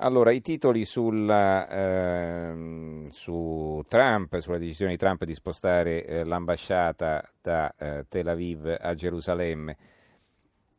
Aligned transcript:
Allora, 0.00 0.30
i 0.30 0.40
titoli 0.40 0.84
sulla, 0.84 1.68
ehm, 1.68 3.08
su 3.08 3.82
Trump, 3.88 4.38
sulla 4.38 4.58
decisione 4.58 4.92
di 4.92 4.96
Trump 4.96 5.24
di 5.24 5.34
spostare 5.34 6.04
eh, 6.04 6.24
l'ambasciata 6.24 7.28
da 7.42 7.74
eh, 7.76 8.06
Tel 8.08 8.28
Aviv 8.28 8.76
a 8.78 8.94
Gerusalemme. 8.94 9.76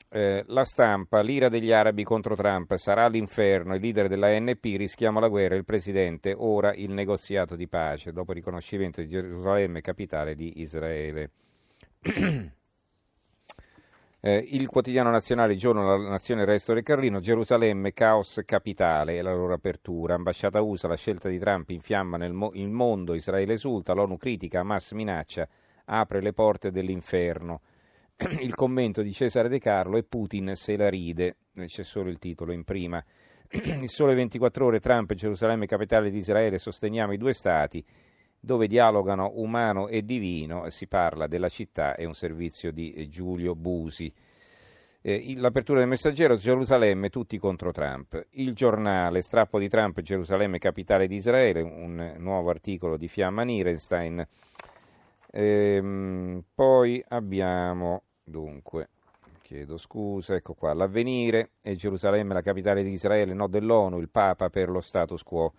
Eh, 0.08 0.44
la 0.48 0.64
stampa, 0.64 1.20
l'ira 1.20 1.50
degli 1.50 1.74
arabi 1.74 2.06
contro 2.06 2.34
Trump 2.36 2.74
sarà 2.76 3.08
l'inferno, 3.08 3.76
il 3.76 3.82
leader 3.82 4.08
della 4.08 4.40
NP 4.40 4.64
rischiamo 4.78 5.20
la 5.20 5.28
guerra, 5.28 5.56
il 5.56 5.66
presidente 5.66 6.34
ora 6.36 6.74
il 6.74 6.92
negoziato 6.92 7.58
di 7.58 7.68
pace, 7.68 8.14
dopo 8.14 8.32
il 8.32 8.38
riconoscimento 8.38 9.02
di 9.02 9.10
Gerusalemme 9.10 9.82
capitale 9.82 10.34
di 10.34 10.62
Israele. 10.62 11.32
Eh, 14.22 14.48
il 14.50 14.68
quotidiano 14.68 15.10
nazionale, 15.12 15.56
giorno 15.56 15.96
della 15.96 16.10
nazione, 16.10 16.42
il 16.42 16.48
resto 16.48 16.74
del 16.74 16.84
Carlino, 16.84 17.22
Gerusalemme, 17.22 17.94
caos 17.94 18.42
capitale 18.44 19.16
e 19.16 19.22
la 19.22 19.34
loro 19.34 19.54
apertura. 19.54 20.16
Ambasciata 20.16 20.60
USA, 20.60 20.90
la 20.90 20.98
scelta 20.98 21.30
di 21.30 21.40
Trump 21.40 21.70
infiamma 21.70 22.18
nel 22.18 22.34
mo- 22.34 22.52
il 22.54 22.68
mondo, 22.68 23.14
Israele 23.14 23.54
esulta, 23.54 23.94
l'ONU 23.94 24.18
critica, 24.18 24.60
Hamas 24.60 24.92
minaccia, 24.92 25.48
apre 25.86 26.22
le 26.22 26.34
porte 26.34 26.70
dell'inferno. 26.70 27.62
il 28.42 28.54
commento 28.56 29.02
di 29.02 29.14
Cesare 29.14 29.48
De 29.48 29.60
Carlo 29.60 29.96
e 29.96 30.04
Putin 30.04 30.52
se 30.54 30.76
la 30.76 30.90
ride, 30.90 31.38
c'è 31.56 31.84
solo 31.84 32.10
il 32.10 32.20
titolo 32.20 32.52
in 32.52 32.66
prima. 32.66 33.02
il 33.52 33.90
sole 33.90 34.16
24 34.16 34.66
ore, 34.66 34.82
Trump, 34.82 35.14
Gerusalemme, 35.14 35.66
capitale 35.66 36.12
di 36.12 36.18
Israele, 36.18 36.60
sosteniamo 36.60 37.14
i 37.14 37.18
due 37.18 37.32
stati 37.32 37.86
dove 38.40 38.68
dialogano 38.68 39.32
umano 39.36 39.88
e 39.88 40.04
divino, 40.04 40.70
si 40.70 40.88
parla 40.88 41.28
della 41.28 41.50
città, 41.50 41.96
è 41.96 42.06
un 42.06 42.14
servizio 42.14 42.72
di 42.72 42.94
eh, 42.94 43.10
Giulio 43.10 43.56
Busi. 43.56 44.12
Eh, 45.02 45.34
l'apertura 45.38 45.80
del 45.80 45.88
messaggero, 45.88 46.36
Gerusalemme, 46.36 47.10
tutti 47.10 47.38
contro 47.38 47.72
Trump. 47.72 48.28
Il 48.32 48.54
giornale, 48.54 49.22
strappo 49.22 49.60
di 49.60 49.70
Trump, 49.70 50.02
Gerusalemme, 50.02 50.58
capitale 50.58 51.08
di 51.08 51.16
Israele, 51.16 51.62
un 51.62 52.16
nuovo 52.18 52.50
articolo 52.50 52.98
di 52.98 53.08
Fiamma 53.08 53.44
Nirenstein. 53.44 54.26
Ehm, 55.32 56.44
poi 56.54 57.04
abbiamo, 57.08 58.04
dunque, 58.24 58.90
chiedo 59.42 59.78
scusa, 59.78 60.36
ecco 60.36 60.54
qua, 60.54 60.74
l'avvenire, 60.74 61.52
è 61.62 61.74
Gerusalemme 61.76 62.34
la 62.34 62.42
capitale 62.42 62.84
di 62.84 62.92
Israele, 62.92 63.34
no 63.34 63.48
dell'ONU, 63.48 64.00
il 64.00 64.10
Papa 64.10 64.50
per 64.50 64.70
lo 64.70 64.82
status 64.82 65.24
quo 65.24 65.54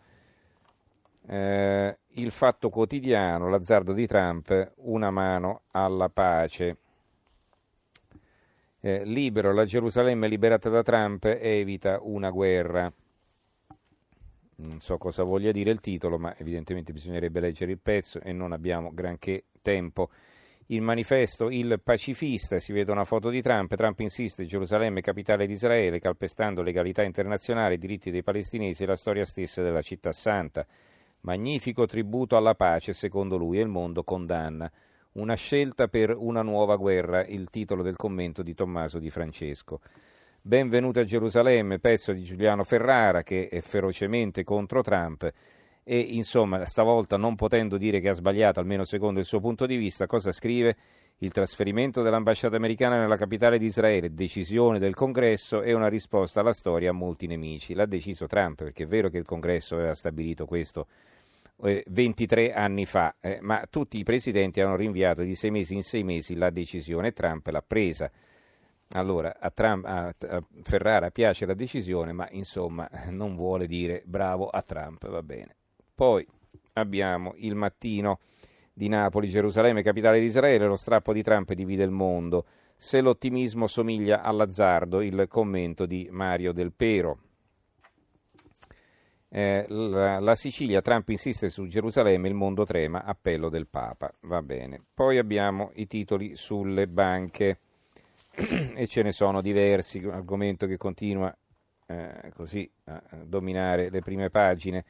eh, 1.30 1.98
il 2.14 2.32
fatto 2.32 2.70
quotidiano, 2.70 3.48
l'azzardo 3.48 3.92
di 3.92 4.04
Trump, 4.06 4.72
una 4.78 5.10
mano 5.12 5.62
alla 5.70 6.08
pace. 6.08 6.76
Eh, 8.80 9.04
libero, 9.04 9.52
la 9.52 9.64
Gerusalemme 9.64 10.26
liberata 10.26 10.68
da 10.68 10.82
Trump 10.82 11.24
evita 11.26 12.00
una 12.02 12.30
guerra. 12.30 12.92
Non 14.56 14.80
so 14.80 14.98
cosa 14.98 15.22
voglia 15.22 15.52
dire 15.52 15.70
il 15.70 15.78
titolo, 15.78 16.18
ma 16.18 16.34
evidentemente 16.36 16.92
bisognerebbe 16.92 17.38
leggere 17.38 17.70
il 17.70 17.78
pezzo 17.78 18.20
e 18.20 18.32
non 18.32 18.50
abbiamo 18.50 18.90
granché 18.92 19.44
tempo. 19.62 20.10
Il 20.66 20.82
manifesto 20.82 21.48
Il 21.48 21.80
pacifista, 21.82 22.58
si 22.58 22.72
vede 22.72 22.90
una 22.90 23.04
foto 23.04 23.28
di 23.28 23.40
Trump, 23.40 23.74
Trump 23.76 24.00
insiste 24.00 24.46
Gerusalemme 24.46 25.00
capitale 25.00 25.46
di 25.46 25.52
Israele, 25.52 26.00
calpestando 26.00 26.62
legalità 26.62 27.02
internazionale, 27.02 27.74
i 27.74 27.78
diritti 27.78 28.10
dei 28.10 28.24
palestinesi 28.24 28.82
e 28.82 28.86
la 28.86 28.96
storia 28.96 29.24
stessa 29.24 29.62
della 29.62 29.82
città 29.82 30.10
santa. 30.10 30.66
Magnifico 31.22 31.84
tributo 31.84 32.38
alla 32.38 32.54
pace, 32.54 32.94
secondo 32.94 33.36
lui, 33.36 33.58
e 33.58 33.60
il 33.60 33.68
mondo 33.68 34.02
condanna. 34.04 34.70
Una 35.12 35.34
scelta 35.34 35.86
per 35.86 36.16
una 36.16 36.40
nuova 36.40 36.76
guerra, 36.76 37.26
il 37.26 37.50
titolo 37.50 37.82
del 37.82 37.96
commento 37.96 38.42
di 38.42 38.54
Tommaso 38.54 38.98
Di 38.98 39.10
Francesco. 39.10 39.80
Benvenuta 40.40 41.00
a 41.00 41.04
Gerusalemme, 41.04 41.78
pezzo 41.78 42.12
di 42.12 42.22
Giuliano 42.22 42.64
Ferrara 42.64 43.22
che 43.22 43.48
è 43.48 43.60
ferocemente 43.60 44.44
contro 44.44 44.80
Trump 44.80 45.30
e 45.84 45.98
insomma 45.98 46.64
stavolta 46.64 47.18
non 47.18 47.34
potendo 47.34 47.76
dire 47.76 48.00
che 48.00 48.08
ha 48.08 48.14
sbagliato, 48.14 48.58
almeno 48.58 48.84
secondo 48.84 49.20
il 49.20 49.26
suo 49.26 49.40
punto 49.40 49.66
di 49.66 49.76
vista, 49.76 50.06
cosa 50.06 50.32
scrive? 50.32 50.74
Il 51.22 51.32
trasferimento 51.32 52.00
dell'ambasciata 52.00 52.56
americana 52.56 52.98
nella 52.98 53.18
capitale 53.18 53.58
di 53.58 53.66
Israele, 53.66 54.14
decisione 54.14 54.78
del 54.78 54.94
congresso 54.94 55.60
e 55.60 55.74
una 55.74 55.88
risposta 55.88 56.40
alla 56.40 56.54
storia 56.54 56.88
a 56.88 56.94
molti 56.94 57.26
nemici. 57.26 57.74
L'ha 57.74 57.84
deciso 57.84 58.26
Trump 58.26 58.62
perché 58.62 58.84
è 58.84 58.86
vero 58.86 59.10
che 59.10 59.18
il 59.18 59.26
congresso 59.26 59.74
aveva 59.74 59.94
stabilito 59.94 60.46
questo 60.46 60.86
23 61.58 62.46
eh, 62.46 62.52
anni 62.52 62.86
fa, 62.86 63.16
eh, 63.20 63.38
ma 63.42 63.66
tutti 63.68 63.98
i 63.98 64.02
presidenti 64.02 64.62
hanno 64.62 64.76
rinviato 64.76 65.20
di 65.20 65.34
sei 65.34 65.50
mesi 65.50 65.74
in 65.74 65.82
sei 65.82 66.04
mesi 66.04 66.36
la 66.36 66.48
decisione 66.48 67.08
e 67.08 67.12
Trump 67.12 67.46
l'ha 67.48 67.62
presa. 67.66 68.10
Allora, 68.92 69.36
a, 69.38 69.50
Trump, 69.50 69.84
a, 69.84 70.06
a, 70.06 70.42
Ferrara 70.62 71.10
piace 71.10 71.44
la 71.44 71.52
decisione, 71.52 72.12
ma 72.12 72.28
insomma 72.30 72.88
non 73.10 73.36
vuole 73.36 73.66
dire 73.66 74.02
bravo 74.06 74.48
a 74.48 74.62
Trump, 74.62 75.06
va 75.06 75.22
bene. 75.22 75.54
Poi 75.94 76.26
abbiamo 76.72 77.34
il 77.36 77.54
mattino 77.54 78.20
di 78.80 78.88
Napoli, 78.88 79.28
Gerusalemme, 79.28 79.82
capitale 79.82 80.20
di 80.20 80.24
Israele, 80.24 80.64
lo 80.64 80.74
strappo 80.74 81.12
di 81.12 81.22
Trump 81.22 81.52
divide 81.52 81.84
il 81.84 81.90
mondo. 81.90 82.46
Se 82.76 83.02
l'ottimismo 83.02 83.66
somiglia 83.66 84.22
all'azzardo, 84.22 85.02
il 85.02 85.26
commento 85.28 85.84
di 85.84 86.08
Mario 86.10 86.52
Del 86.52 86.72
Pero. 86.72 87.18
Eh, 89.28 89.66
la, 89.68 90.18
la, 90.18 90.34
Sicilia, 90.34 90.80
Trump 90.80 91.10
insiste 91.10 91.50
su 91.50 91.66
Gerusalemme, 91.66 92.28
il 92.28 92.34
mondo 92.34 92.64
trema, 92.64 93.04
appello 93.04 93.50
del 93.50 93.66
Papa. 93.66 94.10
Va 94.20 94.40
bene. 94.40 94.82
Poi 94.94 95.18
abbiamo 95.18 95.72
i 95.74 95.86
titoli 95.86 96.34
sulle 96.34 96.88
banche 96.88 97.58
e 98.74 98.86
ce 98.86 99.02
ne 99.02 99.12
sono 99.12 99.42
diversi, 99.42 100.02
un 100.02 100.14
argomento 100.14 100.66
che 100.66 100.78
continua 100.78 101.36
eh, 101.84 102.32
così 102.34 102.68
a 102.84 103.02
dominare 103.26 103.90
le 103.90 104.00
prime 104.00 104.30
pagine. 104.30 104.86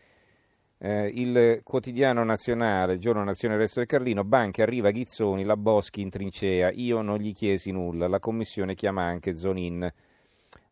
Eh, 0.83 1.13
il 1.13 1.61
quotidiano 1.63 2.25
nazionale, 2.25 2.97
giorno 2.97 3.23
nazione 3.23 3.59
resto 3.59 3.81
del 3.81 3.89
Carlino, 3.89 4.25
banche 4.25 4.63
arriva 4.63 4.91
Ghizzoni, 4.91 5.45
la 5.45 5.59
Boschi 5.59 6.01
in 6.01 6.09
trincea, 6.09 6.71
io 6.73 7.03
non 7.03 7.19
gli 7.19 7.35
chiesi 7.35 7.71
nulla, 7.71 8.09
la 8.09 8.19
commissione 8.19 8.75
chiama 8.75 9.05
anche 9.05 9.37
Zonin. 9.37 9.87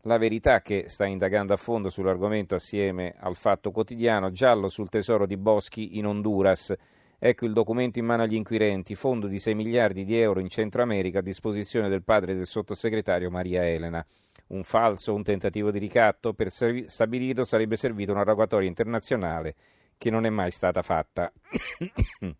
La 0.02 0.16
verità 0.16 0.62
che 0.62 0.88
sta 0.88 1.04
indagando 1.04 1.52
a 1.52 1.58
fondo 1.58 1.90
sull'argomento 1.90 2.54
assieme 2.54 3.16
al 3.18 3.36
Fatto 3.36 3.70
Quotidiano, 3.70 4.30
giallo 4.30 4.70
sul 4.70 4.88
tesoro 4.88 5.26
di 5.26 5.36
Boschi 5.36 5.98
in 5.98 6.06
Honduras. 6.06 6.72
Ecco 7.18 7.44
il 7.44 7.52
documento 7.52 7.98
in 7.98 8.06
mano 8.06 8.22
agli 8.22 8.36
inquirenti, 8.36 8.94
fondo 8.94 9.26
di 9.26 9.38
6 9.38 9.54
miliardi 9.54 10.06
di 10.06 10.18
euro 10.18 10.40
in 10.40 10.48
Centro 10.48 10.80
America 10.80 11.18
a 11.18 11.22
disposizione 11.22 11.90
del 11.90 12.02
padre 12.02 12.34
del 12.34 12.46
sottosegretario 12.46 13.28
Maria 13.28 13.68
Elena. 13.68 14.02
Un 14.48 14.62
falso, 14.62 15.12
un 15.12 15.22
tentativo 15.22 15.70
di 15.70 15.78
ricatto? 15.78 16.32
Per 16.32 16.48
stabilirlo 16.50 17.44
sarebbe 17.44 17.76
servita 17.76 18.12
una 18.12 18.22
rogatoria 18.22 18.68
internazionale 18.68 19.54
che 19.98 20.10
non 20.10 20.24
è 20.24 20.30
mai 20.30 20.50
stata 20.50 20.80
fatta. 20.80 21.30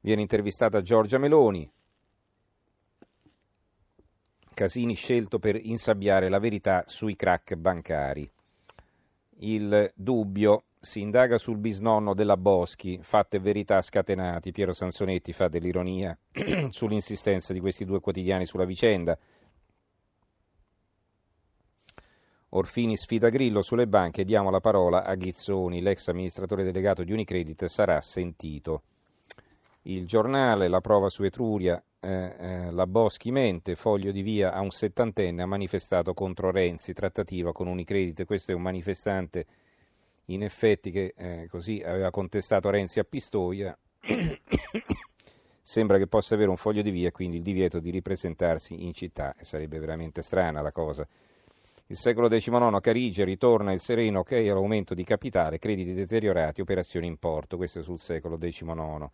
Viene 0.00 0.20
intervistata 0.20 0.82
Giorgia 0.82 1.18
Meloni, 1.18 1.68
Casini 4.54 4.94
scelto 4.94 5.40
per 5.40 5.58
insabbiare 5.60 6.28
la 6.28 6.38
verità 6.38 6.84
sui 6.86 7.16
crack 7.16 7.56
bancari. 7.56 8.30
Il 9.38 9.90
dubbio 9.96 10.66
si 10.78 11.00
indaga 11.00 11.38
sul 11.38 11.56
bisnonno 11.56 12.14
della 12.14 12.36
Boschi, 12.36 13.00
fatte 13.02 13.40
verità 13.40 13.82
scatenati. 13.82 14.52
Piero 14.52 14.72
Sansonetti 14.72 15.32
fa 15.32 15.48
dell'ironia 15.48 16.16
sull'insistenza 16.68 17.52
di 17.52 17.58
questi 17.58 17.84
due 17.84 17.98
quotidiani 17.98 18.46
sulla 18.46 18.64
vicenda. 18.64 19.18
Orfini 22.56 22.96
sfida 22.96 23.30
Grillo 23.30 23.62
sulle 23.62 23.88
banche, 23.88 24.24
diamo 24.24 24.48
la 24.48 24.60
parola 24.60 25.02
a 25.02 25.16
Ghizzoni, 25.16 25.80
l'ex 25.80 26.06
amministratore 26.06 26.62
delegato 26.62 27.02
di 27.02 27.10
Unicredit 27.10 27.64
sarà 27.64 28.00
sentito. 28.00 28.82
Il 29.82 30.06
giornale, 30.06 30.68
la 30.68 30.80
prova 30.80 31.08
su 31.08 31.24
Etruria, 31.24 31.82
eh, 31.98 32.36
eh, 32.38 32.70
la 32.70 32.86
Boschi 32.86 33.32
mente, 33.32 33.74
foglio 33.74 34.12
di 34.12 34.22
via 34.22 34.52
a 34.52 34.60
un 34.60 34.70
settantenne 34.70 35.42
ha 35.42 35.46
manifestato 35.46 36.14
contro 36.14 36.52
Renzi, 36.52 36.92
trattativa 36.92 37.52
con 37.52 37.66
Unicredit, 37.66 38.24
questo 38.24 38.52
è 38.52 38.54
un 38.54 38.62
manifestante 38.62 39.46
in 40.26 40.44
effetti 40.44 40.92
che 40.92 41.12
eh, 41.16 41.48
così 41.50 41.82
aveva 41.84 42.12
contestato 42.12 42.70
Renzi 42.70 43.00
a 43.00 43.04
Pistoia, 43.04 43.76
sembra 45.60 45.98
che 45.98 46.06
possa 46.06 46.34
avere 46.34 46.50
un 46.50 46.56
foglio 46.56 46.82
di 46.82 46.90
via 46.90 47.08
e 47.08 47.12
quindi 47.12 47.38
il 47.38 47.42
divieto 47.42 47.80
di 47.80 47.90
ripresentarsi 47.90 48.84
in 48.84 48.94
città, 48.94 49.34
e 49.36 49.44
sarebbe 49.44 49.80
veramente 49.80 50.22
strana 50.22 50.62
la 50.62 50.70
cosa. 50.70 51.04
Il 51.86 51.96
secolo 51.96 52.28
XIX, 52.28 52.80
Carige, 52.80 53.24
ritorna 53.24 53.72
il 53.72 53.80
sereno 53.80 54.20
ok 54.20 54.32
all'aumento 54.32 54.94
di 54.94 55.04
capitale, 55.04 55.58
crediti 55.58 55.92
deteriorati, 55.92 56.60
operazioni 56.60 57.06
in 57.06 57.18
porto, 57.18 57.56
questo 57.56 57.80
è 57.80 57.82
sul 57.82 57.98
secolo 57.98 58.38
XIX 58.38 59.10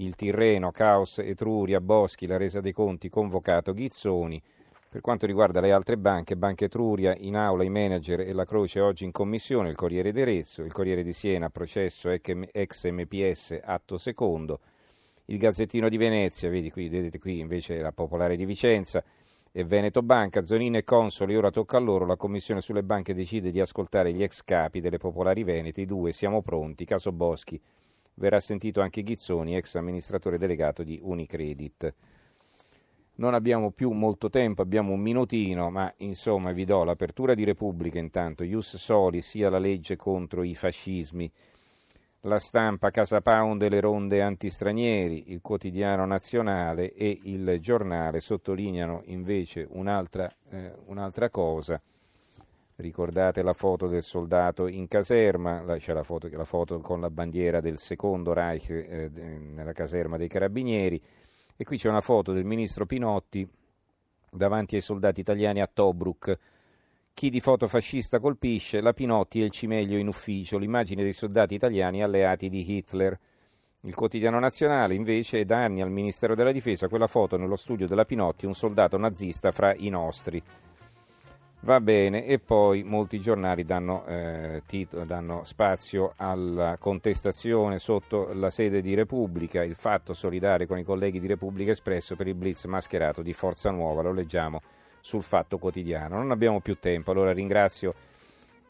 il 0.00 0.14
Tirreno, 0.14 0.70
Caos, 0.70 1.18
Etruria, 1.18 1.80
Boschi, 1.80 2.26
la 2.26 2.38
resa 2.38 2.60
dei 2.60 2.72
conti, 2.72 3.08
convocato 3.08 3.72
Ghizzoni. 3.72 4.42
Per 4.88 5.00
quanto 5.00 5.26
riguarda 5.26 5.60
le 5.60 5.72
altre 5.72 5.96
banche, 5.96 6.36
Banca 6.36 6.64
Etruria, 6.64 7.14
in 7.16 7.36
aula 7.36 7.62
i 7.62 7.68
manager 7.68 8.20
e 8.20 8.32
la 8.32 8.44
Croce 8.44 8.80
oggi 8.80 9.04
in 9.04 9.12
commissione, 9.12 9.68
il 9.68 9.76
Corriere 9.76 10.10
d'Erezzo, 10.10 10.62
il 10.62 10.72
Corriere 10.72 11.04
di 11.04 11.12
Siena, 11.12 11.48
processo 11.50 12.10
ex 12.10 12.90
MPS, 12.90 13.60
atto 13.62 13.98
secondo, 13.98 14.60
il 15.26 15.38
Gazzettino 15.38 15.88
di 15.88 15.96
Venezia, 15.96 16.48
vedi 16.48 16.70
qui, 16.70 16.88
vedete 16.88 17.18
qui 17.18 17.38
invece 17.38 17.80
la 17.80 17.92
Popolare 17.92 18.36
di 18.36 18.44
Vicenza, 18.44 19.04
e 19.52 19.64
Veneto 19.64 20.02
Banca, 20.02 20.44
Zonino 20.44 20.76
e 20.76 20.84
Consoli, 20.84 21.34
ora 21.34 21.50
tocca 21.50 21.76
a 21.76 21.80
loro, 21.80 22.06
la 22.06 22.16
commissione 22.16 22.60
sulle 22.60 22.84
banche 22.84 23.14
decide 23.14 23.50
di 23.50 23.60
ascoltare 23.60 24.12
gli 24.12 24.22
ex 24.22 24.44
capi 24.44 24.80
delle 24.80 24.98
popolari 24.98 25.42
venete, 25.42 25.80
i 25.80 25.86
due 25.86 26.12
siamo 26.12 26.40
pronti, 26.40 26.84
caso 26.84 27.10
Boschi, 27.10 27.60
verrà 28.14 28.38
sentito 28.38 28.80
anche 28.80 29.02
Ghizzoni, 29.02 29.56
ex 29.56 29.74
amministratore 29.74 30.38
delegato 30.38 30.84
di 30.84 31.00
Unicredit. 31.02 31.94
Non 33.16 33.34
abbiamo 33.34 33.72
più 33.72 33.90
molto 33.90 34.30
tempo, 34.30 34.62
abbiamo 34.62 34.92
un 34.92 35.00
minutino, 35.00 35.68
ma 35.68 35.92
insomma 35.98 36.52
vi 36.52 36.64
do 36.64 36.84
l'apertura 36.84 37.34
di 37.34 37.44
Repubblica 37.44 37.98
intanto, 37.98 38.44
Ius 38.44 38.76
Soli 38.76 39.20
sia 39.20 39.50
la 39.50 39.58
legge 39.58 39.96
contro 39.96 40.44
i 40.44 40.54
fascismi, 40.54 41.30
la 42.24 42.38
stampa 42.38 42.90
Casa 42.90 43.22
Pound 43.22 43.62
e 43.62 43.70
le 43.70 43.80
ronde 43.80 44.20
antistranieri, 44.20 45.32
il 45.32 45.40
quotidiano 45.40 46.04
nazionale 46.04 46.92
e 46.92 47.18
il 47.22 47.58
giornale 47.60 48.20
sottolineano 48.20 49.02
invece 49.06 49.66
un'altra, 49.70 50.30
eh, 50.50 50.74
un'altra 50.86 51.30
cosa. 51.30 51.80
Ricordate 52.76 53.42
la 53.42 53.52
foto 53.52 53.86
del 53.86 54.02
soldato 54.02 54.66
in 54.66 54.88
caserma, 54.88 55.64
c'è 55.76 55.92
la 55.92 56.02
foto, 56.02 56.28
la 56.30 56.44
foto 56.44 56.80
con 56.80 57.00
la 57.00 57.10
bandiera 57.10 57.60
del 57.60 57.78
secondo 57.78 58.32
Reich 58.32 58.70
eh, 58.70 59.08
nella 59.08 59.72
caserma 59.72 60.16
dei 60.16 60.28
carabinieri. 60.28 61.02
E 61.56 61.64
qui 61.64 61.76
c'è 61.76 61.88
una 61.88 62.00
foto 62.00 62.32
del 62.32 62.44
ministro 62.44 62.86
Pinotti 62.86 63.46
davanti 64.30 64.76
ai 64.76 64.80
soldati 64.80 65.20
italiani 65.20 65.60
a 65.60 65.70
Tobruk 65.72 66.38
chi 67.20 67.28
di 67.28 67.40
foto 67.40 67.68
fascista 67.68 68.18
colpisce? 68.18 68.80
La 68.80 68.94
Pinotti 68.94 69.42
e 69.42 69.44
il 69.44 69.50
cimeglio 69.50 69.98
in 69.98 70.08
ufficio, 70.08 70.56
l'immagine 70.56 71.02
dei 71.02 71.12
soldati 71.12 71.52
italiani 71.52 72.02
alleati 72.02 72.48
di 72.48 72.64
Hitler. 72.66 73.14
Il 73.82 73.94
quotidiano 73.94 74.38
nazionale 74.38 74.94
invece 74.94 75.40
è 75.40 75.44
da 75.44 75.62
anni 75.62 75.82
al 75.82 75.90
Ministero 75.90 76.34
della 76.34 76.50
Difesa 76.50 76.88
quella 76.88 77.06
foto 77.06 77.36
nello 77.36 77.56
studio 77.56 77.86
della 77.86 78.06
Pinotti, 78.06 78.46
un 78.46 78.54
soldato 78.54 78.96
nazista 78.96 79.52
fra 79.52 79.74
i 79.74 79.90
nostri. 79.90 80.42
Va 81.60 81.78
bene, 81.82 82.24
e 82.24 82.38
poi 82.38 82.84
molti 82.84 83.20
giornali 83.20 83.64
danno, 83.64 84.06
eh, 84.06 84.62
titolo, 84.64 85.04
danno, 85.04 85.44
spazio 85.44 86.14
alla 86.16 86.78
contestazione 86.78 87.78
sotto 87.78 88.32
la 88.32 88.48
sede 88.48 88.80
di 88.80 88.94
Repubblica, 88.94 89.62
il 89.62 89.74
fatto 89.74 90.14
solidale 90.14 90.66
con 90.66 90.78
i 90.78 90.84
colleghi 90.84 91.20
di 91.20 91.26
Repubblica 91.26 91.72
Espresso 91.72 92.16
per 92.16 92.28
il 92.28 92.34
blitz 92.34 92.64
mascherato 92.64 93.20
di 93.20 93.34
Forza 93.34 93.70
Nuova, 93.70 94.00
lo 94.00 94.12
leggiamo 94.14 94.62
sul 95.00 95.22
Fatto 95.22 95.58
Quotidiano. 95.58 96.16
Non 96.16 96.30
abbiamo 96.30 96.60
più 96.60 96.78
tempo, 96.78 97.10
allora 97.10 97.32
ringrazio 97.32 97.94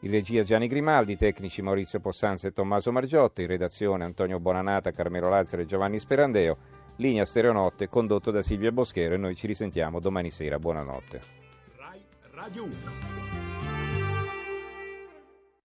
in 0.00 0.11
regia 0.11 0.43
Gianni 0.43 0.67
Grimaldi, 0.67 1.17
tecnici 1.17 1.62
Maurizio 1.62 2.00
Possanza 2.00 2.49
e 2.49 2.53
Tommaso 2.53 2.93
Margiotta, 2.93 3.43
in 3.43 3.49
redazione 3.49 4.05
Antonio 4.05 4.41
Bonanata, 4.41 4.93
Carmelo 4.93 5.29
Lazzaro 5.29 5.62
e 5.62 5.67
Giovanni 5.67 5.99
Sperandeo, 5.99 6.56
linea 6.97 7.25
Stereonotte 7.25 7.88
condotto 7.88 8.31
da 8.31 8.43
Silvia 8.43 8.73
Boschero 8.73 9.15
e 9.15 9.19
noi 9.19 9.35
ci 9.35 9.47
risentiamo 9.47 10.00
domani 10.00 10.31
sera. 10.31 10.59
Buonanotte. 10.59 11.21
Rai 11.77 12.03
Radio 12.32 12.65
1 12.65 13.30